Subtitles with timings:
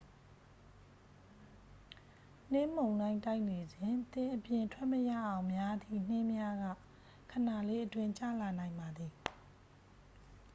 [2.51, 3.81] နှင်းမုန်တိုင်းတိုက်နေစဉ်
[4.13, 6.67] သင်အပြင်ထွက်မရအောင်များသည့် နှင်းများက
[7.31, 9.11] ခဏလေးအတွင်း ကျလာနိုင်ပါသည်